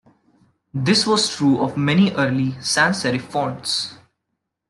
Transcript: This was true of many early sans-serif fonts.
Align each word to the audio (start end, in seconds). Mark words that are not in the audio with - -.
This 0.73 1.05
was 1.05 1.29
true 1.29 1.59
of 1.61 1.77
many 1.77 2.11
early 2.13 2.59
sans-serif 2.59 3.21
fonts. 3.21 3.99